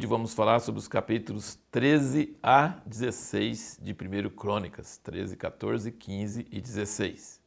vídeo 0.00 0.08
vamos 0.08 0.32
falar 0.32 0.60
sobre 0.60 0.78
os 0.78 0.88
capítulos 0.88 1.58
13 1.70 2.34
a 2.42 2.78
16 2.86 3.80
de 3.82 3.92
1 3.92 4.30
Crônicas, 4.30 4.96
13, 4.96 5.36
14, 5.36 5.92
15 5.92 6.46
e 6.50 6.58
16. 6.58 7.38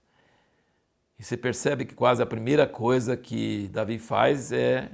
E 1.17 1.23
você 1.23 1.35
percebe 1.35 1.84
que 1.84 1.95
quase 1.95 2.21
a 2.21 2.27
primeira 2.27 2.67
coisa 2.67 3.17
que 3.17 3.67
Davi 3.70 3.97
faz 3.97 4.52
é 4.52 4.91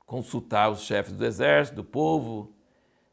consultar 0.00 0.70
os 0.70 0.82
chefes 0.82 1.14
do 1.14 1.24
exército, 1.24 1.76
do 1.76 1.84
povo, 1.84 2.54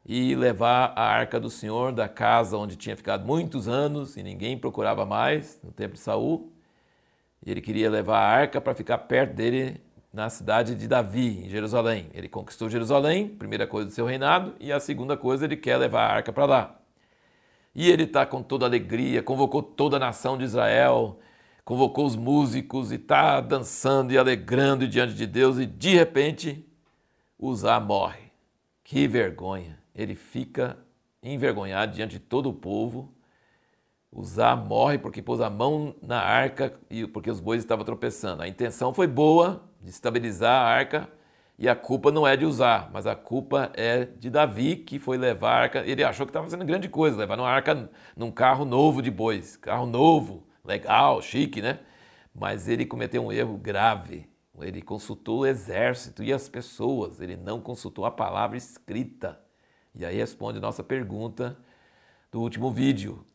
e 0.04 0.34
levar 0.34 0.92
a 0.94 1.02
arca 1.02 1.40
do 1.40 1.48
Senhor 1.48 1.92
da 1.92 2.10
casa 2.10 2.58
onde 2.58 2.76
tinha 2.76 2.94
ficado 2.94 3.24
muitos 3.24 3.66
anos 3.66 4.18
e 4.18 4.22
ninguém 4.22 4.58
procurava 4.58 5.06
mais, 5.06 5.58
no 5.64 5.72
tempo 5.72 5.94
de 5.94 6.00
Saul. 6.00 6.52
Ele 7.42 7.62
queria 7.62 7.88
levar 7.88 8.18
a 8.18 8.28
arca 8.28 8.60
para 8.60 8.74
ficar 8.74 8.98
perto 8.98 9.32
dele 9.32 9.80
na 10.12 10.28
cidade 10.28 10.74
de 10.74 10.88
Davi, 10.88 11.44
em 11.44 11.48
Jerusalém. 11.48 12.10
Ele 12.12 12.28
conquistou 12.28 12.68
Jerusalém, 12.68 13.28
primeira 13.28 13.66
coisa 13.66 13.88
do 13.88 13.92
seu 13.92 14.06
reinado, 14.06 14.54
e 14.58 14.72
a 14.72 14.80
segunda 14.80 15.16
coisa, 15.16 15.44
ele 15.44 15.56
quer 15.56 15.76
levar 15.76 16.02
a 16.02 16.12
arca 16.14 16.32
para 16.32 16.44
lá. 16.44 16.80
E 17.74 17.88
ele 17.88 18.04
está 18.04 18.26
com 18.26 18.42
toda 18.42 18.66
alegria, 18.66 19.22
convocou 19.22 19.62
toda 19.62 19.96
a 19.96 20.00
nação 20.00 20.36
de 20.36 20.44
Israel, 20.44 21.20
convocou 21.64 22.04
os 22.04 22.16
músicos 22.16 22.90
e 22.90 22.96
está 22.96 23.40
dançando 23.40 24.12
e 24.12 24.18
alegrando 24.18 24.88
diante 24.88 25.14
de 25.14 25.26
Deus, 25.26 25.58
e 25.58 25.66
de 25.66 25.94
repente 25.94 26.66
Uzá 27.40 27.80
morre. 27.80 28.30
Que 28.84 29.08
vergonha! 29.08 29.78
Ele 29.94 30.14
fica 30.14 30.76
envergonhado 31.22 31.94
diante 31.94 32.12
de 32.12 32.18
todo 32.18 32.50
o 32.50 32.52
povo. 32.52 33.14
Uzá 34.12 34.54
morre 34.54 34.98
porque 34.98 35.22
pôs 35.22 35.40
a 35.40 35.48
mão 35.48 35.94
na 36.02 36.20
arca 36.20 36.78
e 36.90 37.06
porque 37.06 37.30
os 37.30 37.40
bois 37.40 37.62
estavam 37.62 37.84
tropeçando. 37.84 38.42
A 38.42 38.48
intenção 38.48 38.92
foi 38.92 39.06
boa, 39.06 39.69
de 39.80 39.90
estabilizar 39.90 40.52
a 40.52 40.68
arca, 40.68 41.08
e 41.58 41.68
a 41.68 41.76
culpa 41.76 42.10
não 42.10 42.26
é 42.26 42.38
de 42.38 42.46
usar, 42.46 42.90
mas 42.90 43.06
a 43.06 43.14
culpa 43.14 43.70
é 43.74 44.06
de 44.06 44.30
Davi, 44.30 44.76
que 44.76 44.98
foi 44.98 45.18
levar 45.18 45.50
a 45.50 45.62
arca. 45.62 45.78
Ele 45.86 46.02
achou 46.02 46.24
que 46.24 46.30
estava 46.30 46.46
fazendo 46.46 46.64
grande 46.64 46.88
coisa, 46.88 47.18
levar 47.18 47.38
uma 47.38 47.50
arca 47.50 47.90
num 48.16 48.30
carro 48.30 48.64
novo 48.64 49.02
de 49.02 49.10
bois. 49.10 49.58
Carro 49.58 49.84
novo, 49.84 50.46
legal, 50.64 51.20
chique, 51.20 51.60
né? 51.60 51.80
Mas 52.34 52.66
ele 52.66 52.86
cometeu 52.86 53.22
um 53.22 53.30
erro 53.30 53.58
grave. 53.58 54.26
Ele 54.58 54.80
consultou 54.80 55.40
o 55.40 55.46
exército 55.46 56.24
e 56.24 56.32
as 56.32 56.48
pessoas, 56.48 57.20
ele 57.20 57.36
não 57.36 57.60
consultou 57.60 58.06
a 58.06 58.10
palavra 58.10 58.56
escrita. 58.56 59.38
E 59.94 60.04
aí 60.04 60.16
responde 60.16 60.60
nossa 60.60 60.82
pergunta 60.82 61.58
do 62.32 62.40
último 62.40 62.70
vídeo. 62.70 63.26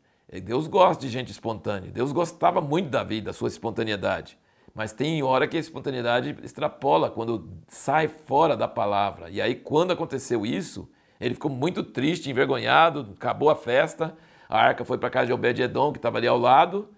Deus 0.43 0.67
gosta 0.67 1.05
de 1.05 1.11
gente 1.11 1.31
espontânea. 1.31 1.91
Deus 1.91 2.11
gostava 2.11 2.59
muito 2.59 2.89
da 2.89 3.03
vida, 3.03 3.27
da 3.27 3.33
sua 3.33 3.49
espontaneidade. 3.49 4.35
Mas 4.75 4.91
tem 4.91 5.23
hora 5.23 5.47
que 5.47 5.55
a 5.55 5.59
espontaneidade 5.59 6.37
extrapola, 6.43 7.09
quando 7.09 7.49
sai 7.65 8.09
fora 8.09 8.57
da 8.57 8.67
palavra. 8.67 9.29
E 9.29 9.41
aí, 9.41 9.55
quando 9.55 9.91
aconteceu 9.91 10.45
isso, 10.45 10.91
ele 11.17 11.33
ficou 11.33 11.49
muito 11.49 11.81
triste, 11.81 12.29
envergonhado, 12.29 13.13
acabou 13.15 13.49
a 13.49 13.55
festa. 13.55 14.17
A 14.49 14.59
arca 14.59 14.83
foi 14.83 14.97
para 14.97 15.09
casa 15.09 15.27
de 15.27 15.33
Obed-Edom, 15.33 15.93
que 15.93 15.97
estava 15.97 16.17
ali 16.17 16.27
ao 16.27 16.37
lado, 16.37 16.89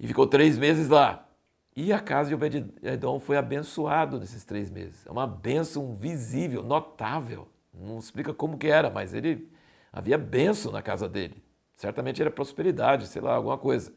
e 0.00 0.06
ficou 0.06 0.26
três 0.26 0.56
meses 0.56 0.88
lá. 0.88 1.28
E 1.76 1.92
a 1.92 2.00
casa 2.00 2.30
de 2.30 2.34
Obed-Edom 2.34 3.20
foi 3.20 3.36
abençoado 3.36 4.18
nesses 4.18 4.42
três 4.46 4.70
meses. 4.70 5.06
É 5.06 5.10
uma 5.10 5.26
bênção 5.26 5.92
visível, 5.92 6.62
notável. 6.62 7.48
Não 7.72 7.98
explica 7.98 8.32
como 8.32 8.56
que 8.56 8.66
era, 8.66 8.88
mas 8.88 9.12
ele 9.12 9.52
havia 9.92 10.16
bênção 10.16 10.72
na 10.72 10.80
casa 10.80 11.06
dele. 11.06 11.44
Certamente 11.76 12.22
era 12.22 12.30
prosperidade, 12.30 13.06
sei 13.06 13.20
lá, 13.20 13.34
alguma 13.34 13.58
coisa. 13.58 13.92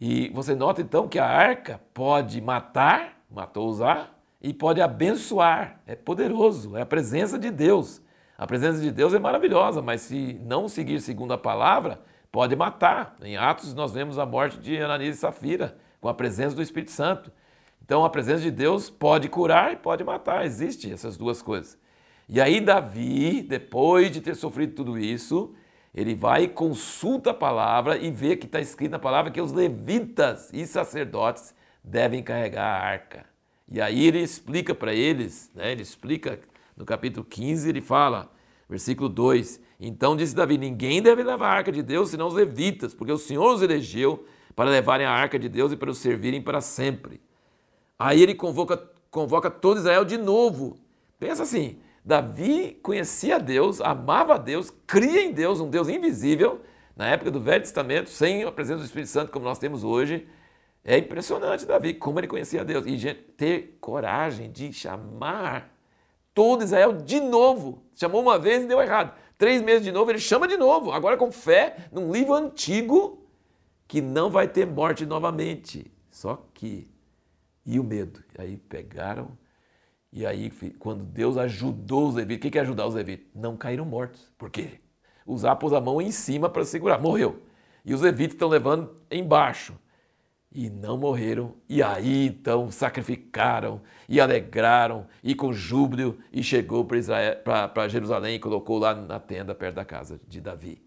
E 0.00 0.28
você 0.30 0.54
nota 0.54 0.80
então 0.82 1.08
que 1.08 1.18
a 1.18 1.26
arca 1.26 1.80
pode 1.92 2.40
matar, 2.40 3.20
matou 3.30 3.68
usar, 3.68 4.14
e 4.42 4.52
pode 4.52 4.80
abençoar. 4.80 5.80
É 5.86 5.96
poderoso, 5.96 6.76
é 6.76 6.82
a 6.82 6.86
presença 6.86 7.38
de 7.38 7.50
Deus. 7.50 8.02
A 8.36 8.46
presença 8.46 8.80
de 8.80 8.90
Deus 8.90 9.14
é 9.14 9.18
maravilhosa, 9.18 9.80
mas 9.80 10.02
se 10.02 10.38
não 10.44 10.68
seguir 10.68 11.00
segundo 11.00 11.32
a 11.32 11.38
palavra, 11.38 12.02
pode 12.30 12.54
matar. 12.54 13.16
Em 13.22 13.36
Atos 13.36 13.72
nós 13.74 13.92
vemos 13.92 14.18
a 14.18 14.26
morte 14.26 14.58
de 14.58 14.76
Ananias 14.76 15.16
e 15.16 15.20
Safira 15.20 15.78
com 16.00 16.08
a 16.08 16.14
presença 16.14 16.54
do 16.54 16.60
Espírito 16.60 16.90
Santo. 16.90 17.32
Então 17.82 18.04
a 18.04 18.10
presença 18.10 18.42
de 18.42 18.50
Deus 18.50 18.90
pode 18.90 19.28
curar 19.28 19.72
e 19.72 19.76
pode 19.76 20.02
matar. 20.04 20.44
Existem 20.44 20.92
essas 20.92 21.16
duas 21.16 21.40
coisas. 21.40 21.78
E 22.28 22.40
aí 22.40 22.60
Davi, 22.60 23.40
depois 23.40 24.10
de 24.10 24.20
ter 24.20 24.34
sofrido 24.34 24.74
tudo 24.74 24.98
isso, 24.98 25.54
ele 25.94 26.14
vai 26.14 26.44
e 26.44 26.48
consulta 26.48 27.30
a 27.30 27.34
palavra 27.34 27.96
e 27.96 28.10
vê 28.10 28.36
que 28.36 28.46
está 28.46 28.60
escrito 28.60 28.90
na 28.90 28.98
palavra 28.98 29.30
que 29.30 29.40
os 29.40 29.52
levitas 29.52 30.50
e 30.52 30.66
sacerdotes 30.66 31.54
devem 31.82 32.22
carregar 32.22 32.64
a 32.64 32.84
arca. 32.84 33.26
E 33.70 33.80
aí 33.80 34.06
ele 34.06 34.20
explica 34.20 34.74
para 34.74 34.92
eles, 34.92 35.50
né, 35.54 35.72
ele 35.72 35.82
explica 35.82 36.40
no 36.76 36.84
capítulo 36.84 37.24
15, 37.24 37.68
ele 37.68 37.80
fala, 37.80 38.30
versículo 38.68 39.08
2: 39.08 39.60
Então 39.78 40.16
disse 40.16 40.34
Davi: 40.34 40.58
Ninguém 40.58 41.00
deve 41.00 41.22
levar 41.22 41.48
a 41.48 41.56
arca 41.58 41.70
de 41.70 41.82
Deus 41.82 42.10
senão 42.10 42.26
os 42.26 42.34
levitas, 42.34 42.92
porque 42.92 43.12
o 43.12 43.18
Senhor 43.18 43.54
os 43.54 43.62
elegeu 43.62 44.26
para 44.56 44.70
levarem 44.70 45.06
a 45.06 45.12
arca 45.12 45.38
de 45.38 45.48
Deus 45.48 45.72
e 45.72 45.76
para 45.76 45.90
os 45.90 45.98
servirem 45.98 46.42
para 46.42 46.60
sempre. 46.60 47.20
Aí 47.98 48.20
ele 48.22 48.34
convoca, 48.34 48.76
convoca 49.10 49.50
todo 49.50 49.78
Israel 49.78 50.04
de 50.04 50.18
novo. 50.18 50.76
Pensa 51.18 51.44
assim: 51.44 51.78
Davi 52.04 52.78
conhecia 52.82 53.40
Deus, 53.40 53.80
amava 53.80 54.38
Deus, 54.38 54.70
cria 54.86 55.22
em 55.22 55.32
Deus, 55.32 55.58
um 55.60 55.70
Deus 55.70 55.88
invisível, 55.88 56.60
na 56.94 57.08
época 57.08 57.30
do 57.30 57.40
Velho 57.40 57.62
Testamento, 57.62 58.10
sem 58.10 58.44
a 58.44 58.52
presença 58.52 58.80
do 58.80 58.84
Espírito 58.84 59.08
Santo 59.08 59.32
como 59.32 59.44
nós 59.44 59.58
temos 59.58 59.82
hoje. 59.82 60.28
É 60.84 60.98
impressionante, 60.98 61.64
Davi, 61.64 61.94
como 61.94 62.20
ele 62.20 62.28
conhecia 62.28 62.62
Deus. 62.62 62.84
E 62.86 63.14
ter 63.14 63.78
coragem 63.80 64.52
de 64.52 64.70
chamar 64.70 65.74
todo 66.34 66.62
Israel 66.62 66.92
de 66.92 67.20
novo. 67.20 67.82
Chamou 67.94 68.20
uma 68.20 68.38
vez 68.38 68.62
e 68.62 68.66
deu 68.66 68.82
errado. 68.82 69.16
Três 69.38 69.62
meses 69.62 69.82
de 69.82 69.90
novo, 69.90 70.10
ele 70.10 70.18
chama 70.18 70.46
de 70.46 70.58
novo. 70.58 70.92
Agora 70.92 71.16
com 71.16 71.32
fé, 71.32 71.88
num 71.90 72.12
livro 72.12 72.34
antigo, 72.34 73.26
que 73.88 74.02
não 74.02 74.28
vai 74.28 74.46
ter 74.46 74.66
morte 74.66 75.06
novamente. 75.06 75.90
Só 76.10 76.46
que. 76.52 76.86
E 77.64 77.80
o 77.80 77.84
medo? 77.84 78.22
E 78.38 78.42
aí 78.42 78.56
pegaram 78.58 79.30
e 80.16 80.24
aí, 80.24 80.48
quando 80.78 81.02
Deus 81.02 81.36
ajudou 81.36 82.08
os 82.08 82.14
levitas, 82.14 82.46
o 82.46 82.52
que 82.52 82.56
é 82.56 82.60
ajudar 82.60 82.86
os 82.86 82.94
levitas? 82.94 83.26
Não 83.34 83.56
caíram 83.56 83.84
mortos. 83.84 84.32
Por 84.38 84.48
quê? 84.48 84.78
Usar 85.26 85.56
pôs 85.56 85.72
a 85.72 85.80
mão 85.80 86.00
em 86.00 86.12
cima 86.12 86.48
para 86.48 86.64
segurar, 86.64 87.00
morreu. 87.00 87.42
E 87.84 87.92
os 87.92 88.00
levitas 88.00 88.34
estão 88.34 88.48
levando 88.48 88.94
embaixo. 89.10 89.76
E 90.52 90.70
não 90.70 90.96
morreram. 90.96 91.56
E 91.68 91.82
aí 91.82 92.28
então 92.28 92.70
sacrificaram 92.70 93.82
e 94.08 94.20
alegraram 94.20 95.04
e 95.20 95.34
com 95.34 95.52
júbilo 95.52 96.16
e 96.32 96.44
chegou 96.44 96.84
para 96.84 97.88
Jerusalém 97.88 98.36
e 98.36 98.38
colocou 98.38 98.78
lá 98.78 98.94
na 98.94 99.18
tenda 99.18 99.52
perto 99.52 99.74
da 99.74 99.84
casa 99.84 100.20
de 100.28 100.40
Davi. 100.40 100.80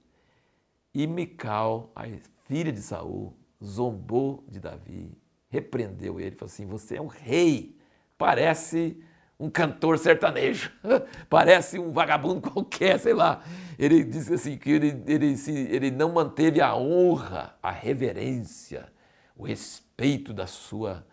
E 0.93 1.05
Mical, 1.05 1.91
a 1.93 2.05
filha 2.45 2.71
de 2.71 2.81
Saul, 2.81 3.37
zombou 3.61 4.45
de 4.47 4.61
Davi, 4.61 5.11
repreendeu 5.49 6.17
ele, 6.17 6.37
falou 6.37 6.49
assim: 6.49 6.65
"Você 6.65 6.95
é 6.95 7.01
um 7.01 7.07
rei, 7.07 7.77
parece 8.17 8.97
um 9.39 9.49
cantor 9.49 9.99
sertanejo, 9.99 10.71
parece 11.29 11.77
um 11.77 11.91
vagabundo 11.91 12.49
qualquer, 12.49 12.99
sei 12.99 13.13
lá. 13.13 13.43
Ele 13.77 14.03
disse 14.03 14.33
assim 14.33 14.57
que 14.57 14.71
ele, 14.71 15.03
ele, 15.05 15.37
se, 15.37 15.51
ele 15.51 15.91
não 15.91 16.11
manteve 16.11 16.59
a 16.59 16.75
honra, 16.75 17.55
a 17.61 17.69
reverência, 17.69 18.91
o 19.35 19.45
respeito 19.45 20.33
da 20.33 20.47
sua, 20.47 21.05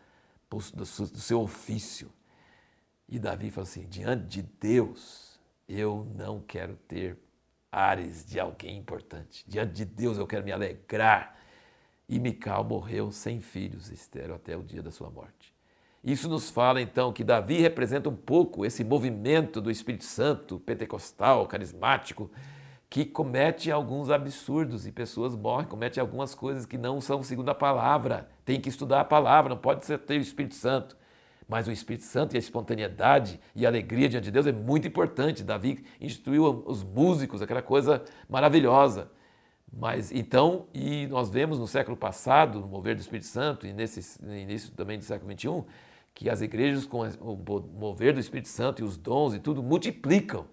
do 0.50 0.86
seu 0.86 1.40
ofício. 1.40 2.10
E 3.08 3.18
Davi 3.18 3.50
falou 3.50 3.68
assim: 3.68 3.86
diante 3.86 4.24
de 4.24 4.42
Deus, 4.42 5.38
eu 5.68 6.06
não 6.16 6.40
quero 6.40 6.76
ter 6.88 7.18
ares 7.70 8.24
de 8.24 8.40
alguém 8.40 8.78
importante. 8.78 9.44
Diante 9.46 9.72
de 9.72 9.84
Deus, 9.84 10.16
eu 10.16 10.26
quero 10.26 10.44
me 10.44 10.52
alegrar. 10.52 11.36
E 12.08 12.18
Mical 12.18 12.64
morreu 12.64 13.10
sem 13.10 13.40
filhos, 13.40 13.90
estéreo, 13.90 14.34
até 14.34 14.56
o 14.56 14.62
dia 14.62 14.82
da 14.82 14.90
sua 14.90 15.10
morte. 15.10 15.54
Isso 16.04 16.28
nos 16.28 16.50
fala 16.50 16.82
então 16.82 17.14
que 17.14 17.24
Davi 17.24 17.62
representa 17.62 18.10
um 18.10 18.14
pouco 18.14 18.66
esse 18.66 18.84
movimento 18.84 19.58
do 19.58 19.70
Espírito 19.70 20.04
Santo, 20.04 20.60
pentecostal, 20.60 21.46
carismático, 21.46 22.30
que 22.90 23.06
comete 23.06 23.70
alguns 23.70 24.10
absurdos 24.10 24.86
e 24.86 24.92
pessoas 24.92 25.34
morrem, 25.34 25.66
comete 25.66 25.98
algumas 25.98 26.34
coisas 26.34 26.66
que 26.66 26.76
não 26.76 27.00
são 27.00 27.22
segundo 27.22 27.48
a 27.48 27.54
palavra. 27.54 28.28
Tem 28.44 28.60
que 28.60 28.68
estudar 28.68 29.00
a 29.00 29.04
palavra, 29.04 29.48
não 29.48 29.56
pode 29.56 29.86
ser 29.86 29.98
ter 29.98 30.18
o 30.18 30.20
Espírito 30.20 30.54
Santo. 30.54 30.94
Mas 31.48 31.66
o 31.66 31.72
Espírito 31.72 32.04
Santo 32.04 32.34
e 32.34 32.36
a 32.36 32.38
espontaneidade 32.38 33.40
e 33.54 33.64
a 33.64 33.68
alegria 33.70 34.08
diante 34.08 34.24
de 34.24 34.30
Deus 34.30 34.46
é 34.46 34.52
muito 34.52 34.86
importante. 34.86 35.42
Davi 35.42 35.84
instituiu 35.98 36.62
os 36.66 36.84
músicos, 36.84 37.40
aquela 37.40 37.62
coisa 37.62 38.04
maravilhosa. 38.28 39.10
Mas 39.72 40.12
então, 40.12 40.66
e 40.72 41.06
nós 41.06 41.30
vemos 41.30 41.58
no 41.58 41.66
século 41.66 41.96
passado, 41.96 42.60
no 42.60 42.68
mover 42.68 42.94
do 42.94 43.00
Espírito 43.00 43.26
Santo, 43.26 43.66
e 43.66 43.72
nesse 43.72 44.22
início 44.22 44.70
também 44.72 44.98
do 44.98 45.04
século 45.04 45.32
XXI, 45.32 45.64
que 46.14 46.30
as 46.30 46.40
igrejas 46.40 46.86
com 46.86 47.00
o 47.20 47.36
mover 47.76 48.14
do 48.14 48.20
Espírito 48.20 48.48
Santo 48.48 48.80
e 48.80 48.84
os 48.84 48.96
dons 48.96 49.34
e 49.34 49.40
tudo 49.40 49.62
multiplicam. 49.62 50.46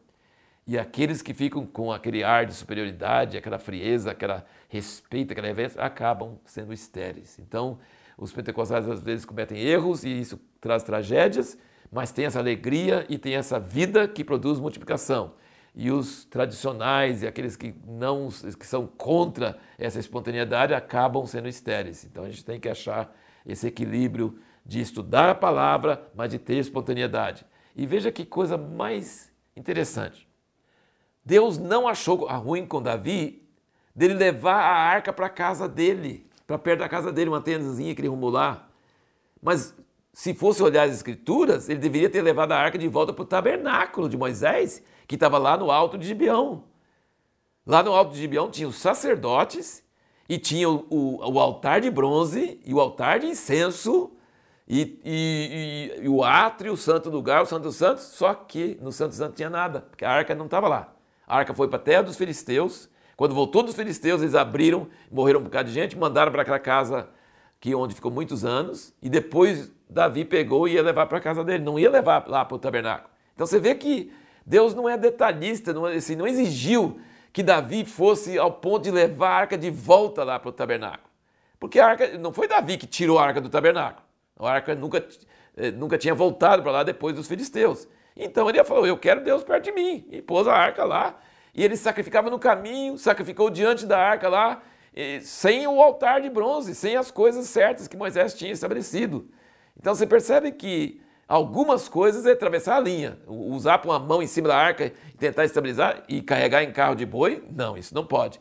E 0.65 0.77
aqueles 0.77 1.21
que 1.21 1.33
ficam 1.33 1.65
com 1.65 1.91
aquele 1.91 2.23
ar 2.23 2.45
de 2.45 2.53
superioridade, 2.53 3.37
aquela 3.37 3.59
frieza, 3.59 4.11
aquela 4.11 4.45
respeito, 4.69 5.31
aquela 5.31 5.47
reverência, 5.47 5.81
acabam 5.81 6.39
sendo 6.45 6.73
estéreis. 6.73 7.37
Então, 7.39 7.79
os 8.17 8.31
pentecostais 8.31 8.87
às 8.87 9.01
vezes 9.01 9.25
cometem 9.25 9.57
erros 9.59 10.03
e 10.03 10.09
isso 10.09 10.39
traz 10.59 10.83
tragédias, 10.83 11.57
mas 11.91 12.11
tem 12.11 12.25
essa 12.25 12.39
alegria 12.39 13.05
e 13.09 13.17
tem 13.17 13.35
essa 13.35 13.59
vida 13.59 14.07
que 14.07 14.23
produz 14.23 14.59
multiplicação. 14.59 15.33
E 15.75 15.89
os 15.89 16.25
tradicionais 16.25 17.23
e 17.23 17.27
aqueles 17.27 17.55
que 17.55 17.73
não 17.87 18.29
que 18.57 18.67
são 18.67 18.85
contra 18.85 19.57
essa 19.77 19.99
espontaneidade 19.99 20.73
acabam 20.73 21.25
sendo 21.25 21.47
estéreis. 21.47 22.05
Então 22.05 22.23
a 22.23 22.29
gente 22.29 22.45
tem 22.45 22.59
que 22.59 22.69
achar 22.69 23.13
esse 23.45 23.67
equilíbrio 23.67 24.37
de 24.71 24.79
estudar 24.79 25.29
a 25.29 25.35
palavra, 25.35 26.09
mas 26.15 26.31
de 26.31 26.39
ter 26.39 26.55
espontaneidade. 26.55 27.45
E 27.75 27.85
veja 27.85 28.09
que 28.09 28.25
coisa 28.25 28.55
mais 28.55 29.29
interessante. 29.53 30.25
Deus 31.25 31.57
não 31.57 31.89
achou 31.89 32.25
ruim 32.25 32.65
com 32.65 32.81
Davi 32.81 33.45
dele 33.93 34.13
levar 34.13 34.61
a 34.61 34.73
arca 34.73 35.11
para 35.11 35.27
casa 35.27 35.67
dele, 35.67 36.25
para 36.47 36.57
perto 36.57 36.79
da 36.79 36.87
casa 36.87 37.11
dele, 37.11 37.29
uma 37.29 37.41
tendazinha 37.41 37.93
que 37.93 37.99
ele 37.99 38.07
rumou 38.07 38.29
lá. 38.29 38.69
Mas 39.43 39.75
se 40.13 40.33
fosse 40.33 40.63
olhar 40.63 40.87
as 40.87 40.95
escrituras, 40.95 41.67
ele 41.67 41.79
deveria 41.79 42.09
ter 42.09 42.21
levado 42.21 42.53
a 42.53 42.57
arca 42.57 42.77
de 42.77 42.87
volta 42.87 43.11
para 43.11 43.23
o 43.23 43.27
tabernáculo 43.27 44.07
de 44.07 44.15
Moisés, 44.15 44.81
que 45.05 45.15
estava 45.15 45.37
lá 45.37 45.57
no 45.57 45.69
alto 45.69 45.97
de 45.97 46.07
Gibeão. 46.07 46.63
Lá 47.67 47.83
no 47.83 47.91
alto 47.91 48.13
de 48.13 48.21
Gibeão 48.21 48.49
tinha 48.49 48.69
os 48.69 48.77
sacerdotes 48.77 49.83
e 50.29 50.37
tinha 50.37 50.69
o, 50.69 50.87
o, 50.89 51.33
o 51.33 51.39
altar 51.41 51.81
de 51.81 51.91
bronze 51.91 52.57
e 52.63 52.73
o 52.73 52.79
altar 52.79 53.19
de 53.19 53.27
incenso 53.27 54.13
e, 54.73 55.01
e, 55.03 55.99
e, 55.99 56.05
e, 56.05 56.07
o 56.07 56.23
átrio, 56.23 56.71
o 56.71 56.77
santo 56.77 57.09
lugar, 57.09 57.41
o 57.41 57.45
santo 57.45 57.63
dos 57.63 57.75
santos, 57.75 58.05
só 58.05 58.33
que 58.33 58.77
no 58.81 58.89
santo 58.89 59.13
santo 59.13 59.35
tinha 59.35 59.49
nada, 59.49 59.81
porque 59.81 60.05
a 60.05 60.09
arca 60.09 60.33
não 60.33 60.45
estava 60.45 60.69
lá. 60.69 60.93
A 61.27 61.39
arca 61.39 61.53
foi 61.53 61.67
para 61.67 61.75
a 61.75 61.81
terra 61.81 62.03
dos 62.03 62.15
filisteus. 62.15 62.89
Quando 63.17 63.35
voltou 63.35 63.63
dos 63.63 63.75
filisteus, 63.75 64.21
eles 64.21 64.33
abriram, 64.33 64.87
morreram 65.11 65.41
um 65.41 65.43
bocado 65.43 65.67
de 65.67 65.73
gente, 65.73 65.97
mandaram 65.97 66.31
para 66.31 66.43
aquela 66.43 66.57
casa 66.57 67.09
que 67.59 67.75
onde 67.75 67.93
ficou 67.93 68.09
muitos 68.09 68.45
anos, 68.45 68.93
e 69.01 69.09
depois 69.09 69.69
Davi 69.89 70.23
pegou 70.23 70.69
e 70.69 70.75
ia 70.75 70.81
levar 70.81 71.05
para 71.05 71.17
a 71.17 71.21
casa 71.21 71.43
dele, 71.43 71.65
não 71.65 71.77
ia 71.77 71.89
levar 71.89 72.25
lá 72.29 72.45
para 72.45 72.55
o 72.55 72.59
tabernáculo. 72.59 73.09
Então 73.35 73.45
você 73.45 73.59
vê 73.59 73.75
que 73.75 74.09
Deus 74.45 74.73
não 74.73 74.87
é 74.87 74.97
detalhista, 74.97 75.73
não, 75.73 75.83
assim, 75.83 76.15
não 76.15 76.25
exigiu 76.25 76.97
que 77.33 77.43
Davi 77.43 77.83
fosse 77.83 78.37
ao 78.37 78.53
ponto 78.53 78.83
de 78.83 78.91
levar 78.91 79.31
a 79.31 79.35
arca 79.35 79.57
de 79.57 79.69
volta 79.69 80.23
lá 80.23 80.39
para 80.39 80.47
o 80.47 80.53
tabernáculo. 80.53 81.09
Porque 81.59 81.77
a 81.77 81.87
arca, 81.87 82.17
não 82.17 82.31
foi 82.31 82.47
Davi 82.47 82.77
que 82.77 82.87
tirou 82.87 83.19
a 83.19 83.25
arca 83.25 83.41
do 83.41 83.49
tabernáculo. 83.49 84.10
A 84.41 84.51
arca 84.51 84.75
nunca, 84.75 85.05
eh, 85.55 85.71
nunca 85.71 85.97
tinha 85.97 86.13
voltado 86.13 86.63
para 86.63 86.71
lá 86.71 86.83
depois 86.83 87.15
dos 87.15 87.27
filisteus. 87.27 87.87
Então 88.15 88.49
ele 88.49 88.63
falou: 88.63 88.85
Eu 88.85 88.97
quero 88.97 89.23
Deus 89.23 89.43
perto 89.43 89.65
de 89.65 89.71
mim. 89.71 90.07
E 90.11 90.21
pôs 90.21 90.47
a 90.47 90.53
arca 90.53 90.83
lá. 90.83 91.19
E 91.53 91.63
ele 91.63 91.75
sacrificava 91.75 92.29
no 92.29 92.39
caminho, 92.39 92.97
sacrificou 92.97 93.49
diante 93.49 93.85
da 93.85 93.99
arca 93.99 94.29
lá, 94.29 94.61
sem 95.21 95.67
o 95.67 95.81
altar 95.81 96.21
de 96.21 96.29
bronze, 96.29 96.73
sem 96.73 96.95
as 96.95 97.11
coisas 97.11 97.45
certas 97.47 97.89
que 97.89 97.97
Moisés 97.97 98.33
tinha 98.33 98.51
estabelecido. 98.51 99.27
Então 99.77 99.93
você 99.93 100.07
percebe 100.07 100.51
que 100.53 101.01
algumas 101.27 101.89
coisas 101.89 102.25
é 102.25 102.31
atravessar 102.31 102.77
a 102.77 102.79
linha. 102.79 103.17
Usar 103.27 103.79
com 103.79 103.91
a 103.91 103.99
mão 103.99 104.21
em 104.21 104.27
cima 104.27 104.47
da 104.47 104.57
arca 104.57 104.85
e 104.85 105.17
tentar 105.17 105.43
estabilizar 105.43 106.03
e 106.07 106.21
carregar 106.21 106.63
em 106.63 106.71
carro 106.71 106.95
de 106.95 107.05
boi, 107.05 107.43
não, 107.49 107.77
isso 107.77 107.93
não 107.93 108.05
pode. 108.05 108.39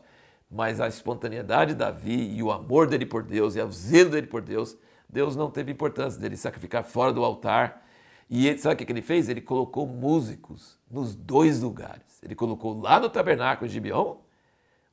Mas 0.49 0.79
a 0.79 0.87
espontaneidade 0.87 1.73
de 1.73 1.79
Davi 1.79 2.33
e 2.35 2.43
o 2.43 2.51
amor 2.51 2.87
dele 2.87 3.05
por 3.05 3.23
Deus 3.23 3.55
e 3.55 3.61
o 3.61 3.71
zelo 3.71 4.09
dele 4.09 4.27
por 4.27 4.41
Deus, 4.41 4.77
Deus 5.11 5.35
não 5.35 5.49
teve 5.49 5.71
importância 5.71 6.19
dele 6.19 6.37
sacrificar 6.37 6.83
fora 6.83 7.11
do 7.11 7.23
altar. 7.23 7.85
E 8.29 8.47
ele, 8.47 8.57
sabe 8.57 8.81
o 8.81 8.85
que 8.85 8.91
ele 8.91 9.01
fez? 9.01 9.27
Ele 9.27 9.41
colocou 9.41 9.85
músicos 9.85 10.79
nos 10.89 11.13
dois 11.13 11.61
lugares. 11.61 12.21
Ele 12.23 12.33
colocou 12.33 12.79
lá 12.79 12.99
no 12.99 13.09
tabernáculo 13.09 13.67
de 13.67 13.73
Gibeon, 13.73 14.17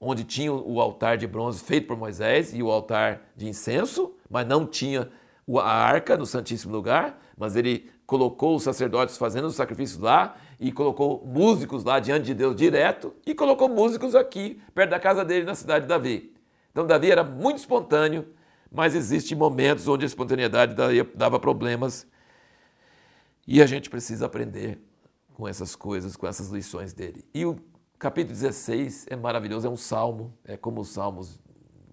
onde 0.00 0.24
tinha 0.24 0.52
o 0.52 0.80
altar 0.80 1.16
de 1.16 1.26
bronze 1.26 1.62
feito 1.62 1.86
por 1.86 1.96
Moisés 1.96 2.52
e 2.52 2.62
o 2.62 2.70
altar 2.70 3.22
de 3.36 3.48
incenso, 3.48 4.14
mas 4.28 4.46
não 4.46 4.66
tinha 4.66 5.08
a 5.56 5.72
arca 5.72 6.16
no 6.16 6.26
Santíssimo 6.26 6.72
Lugar, 6.72 7.18
mas 7.36 7.56
ele 7.56 7.90
colocou 8.06 8.56
os 8.56 8.62
sacerdotes 8.62 9.16
fazendo 9.16 9.46
os 9.46 9.54
sacrifícios 9.54 10.00
lá 10.00 10.36
e 10.58 10.72
colocou 10.72 11.24
músicos 11.26 11.84
lá 11.84 12.00
diante 12.00 12.26
de 12.26 12.34
Deus 12.34 12.56
direto 12.56 13.14
e 13.24 13.34
colocou 13.34 13.68
músicos 13.68 14.14
aqui, 14.14 14.60
perto 14.74 14.90
da 14.90 14.98
casa 14.98 15.24
dele, 15.24 15.44
na 15.44 15.54
cidade 15.54 15.84
de 15.84 15.88
Davi. 15.88 16.34
Então 16.72 16.86
Davi 16.86 17.10
era 17.10 17.22
muito 17.22 17.58
espontâneo, 17.58 18.26
mas 18.70 18.94
existem 18.94 19.36
momentos 19.36 19.88
onde 19.88 20.04
a 20.04 20.06
espontaneidade 20.06 20.74
dava 21.14 21.38
problemas 21.40 22.06
e 23.46 23.62
a 23.62 23.66
gente 23.66 23.88
precisa 23.88 24.26
aprender 24.26 24.78
com 25.32 25.48
essas 25.48 25.74
coisas, 25.74 26.16
com 26.16 26.26
essas 26.26 26.50
lições 26.50 26.92
dele. 26.92 27.24
E 27.32 27.46
o 27.46 27.56
capítulo 27.98 28.34
16 28.34 29.06
é 29.08 29.16
maravilhoso, 29.16 29.66
é 29.66 29.70
um 29.70 29.76
salmo, 29.76 30.34
é 30.44 30.56
como 30.56 30.80
os 30.80 30.88
salmos, 30.88 31.40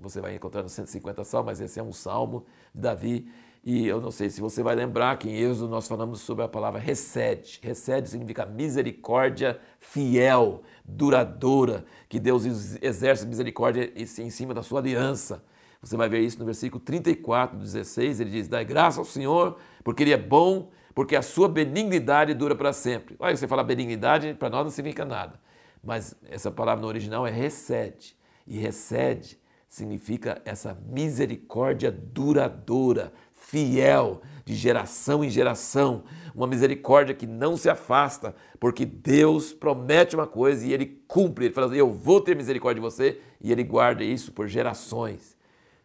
você 0.01 0.19
vai 0.19 0.35
encontrar 0.35 0.63
nos 0.63 0.73
150 0.73 1.23
salmos, 1.23 1.51
mas 1.51 1.61
esse 1.61 1.79
é 1.79 1.83
um 1.83 1.93
salmo 1.93 2.45
de 2.73 2.81
Davi. 2.81 3.31
E 3.63 3.87
eu 3.87 3.99
não 3.99 4.11
sei 4.11 4.29
se 4.29 4.41
você 4.41 4.61
vai 4.61 4.75
lembrar 4.75 5.17
que 5.17 5.27
em 5.27 5.37
Êxodo 5.37 5.69
nós 5.69 5.87
falamos 5.87 6.21
sobre 6.21 6.43
a 6.43 6.47
palavra 6.47 6.79
recede. 6.79 7.59
Recede 7.63 8.09
significa 8.09 8.45
misericórdia 8.45 9.59
fiel, 9.79 10.61
duradoura, 10.83 11.83
que 12.07 12.19
Deus 12.19 12.45
exerce 12.81 13.25
misericórdia 13.25 13.91
em 13.95 14.29
cima 14.29 14.53
da 14.53 14.61
sua 14.61 14.79
aliança. 14.79 15.43
Você 15.81 15.95
vai 15.95 16.09
ver 16.09 16.19
isso 16.19 16.39
no 16.39 16.45
versículo 16.45 16.83
34, 16.83 17.57
16, 17.57 18.19
ele 18.19 18.29
diz: 18.29 18.47
Dai 18.47 18.65
graça 18.65 18.99
ao 18.99 19.05
Senhor, 19.05 19.57
porque 19.83 20.03
Ele 20.03 20.13
é 20.13 20.17
bom, 20.17 20.71
porque 20.93 21.15
a 21.15 21.21
sua 21.21 21.47
benignidade 21.47 22.33
dura 22.33 22.55
para 22.55 22.73
sempre. 22.73 23.15
Olha, 23.19 23.35
você 23.35 23.47
fala 23.47 23.63
benignidade, 23.63 24.33
para 24.33 24.49
nós 24.49 24.63
não 24.63 24.71
significa 24.71 25.05
nada. 25.05 25.39
Mas 25.83 26.15
essa 26.29 26.49
palavra 26.49 26.81
no 26.81 26.87
original 26.87 27.27
é 27.27 27.31
recede. 27.31 28.17
E 28.47 28.57
recede 28.57 29.39
significa 29.67 30.41
essa 30.45 30.77
misericórdia 30.87 31.91
duradoura, 31.91 33.11
fiel, 33.33 34.21
de 34.45 34.55
geração 34.55 35.23
em 35.23 35.29
geração, 35.29 36.03
uma 36.33 36.47
misericórdia 36.47 37.13
que 37.13 37.27
não 37.27 37.57
se 37.57 37.69
afasta, 37.69 38.35
porque 38.59 38.85
Deus 38.85 39.51
promete 39.51 40.15
uma 40.15 40.27
coisa 40.27 40.65
e 40.65 40.71
ele 40.71 41.03
cumpre. 41.07 41.45
Ele 41.45 41.53
fala 41.53 41.67
assim: 41.67 41.77
Eu 41.77 41.91
vou 41.91 42.21
ter 42.21 42.35
misericórdia 42.35 42.81
de 42.81 42.87
você, 42.87 43.19
e 43.41 43.51
ele 43.51 43.63
guarda 43.63 44.03
isso 44.03 44.31
por 44.31 44.47
gerações. 44.47 45.34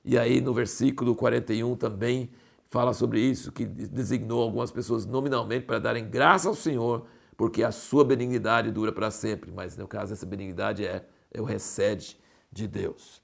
E 0.04 0.18
aí 0.18 0.40
no 0.40 0.54
versículo 0.54 1.14
41 1.14 1.76
também 1.76 2.30
fala 2.70 2.94
sobre 2.94 3.20
isso, 3.20 3.50
que 3.50 3.66
designou 3.66 4.42
algumas 4.42 4.70
pessoas 4.70 5.04
nominalmente 5.04 5.66
para 5.66 5.78
darem 5.78 6.08
graça 6.08 6.48
ao 6.48 6.54
Senhor, 6.54 7.06
porque 7.36 7.62
a 7.62 7.72
sua 7.72 8.04
benignidade 8.04 8.70
dura 8.70 8.92
para 8.92 9.10
sempre. 9.10 9.50
Mas 9.50 9.76
no 9.76 9.88
caso, 9.88 10.12
essa 10.12 10.24
benignidade 10.24 10.86
é, 10.86 11.04
é 11.32 11.40
o 11.40 11.44
recede 11.44 12.18
de 12.50 12.68
Deus. 12.68 13.20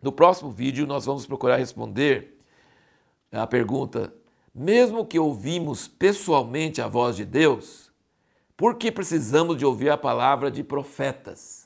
No 0.00 0.12
próximo 0.12 0.50
vídeo, 0.50 0.86
nós 0.86 1.04
vamos 1.04 1.26
procurar 1.26 1.56
responder 1.56 2.38
a 3.32 3.46
pergunta: 3.46 4.12
mesmo 4.54 5.04
que 5.04 5.18
ouvimos 5.18 5.88
pessoalmente 5.88 6.80
a 6.80 6.86
voz 6.86 7.16
de 7.16 7.24
Deus, 7.24 7.90
por 8.56 8.76
que 8.76 8.90
precisamos 8.92 9.56
de 9.56 9.66
ouvir 9.66 9.90
a 9.90 9.98
palavra 9.98 10.50
de 10.50 10.62
profetas? 10.62 11.65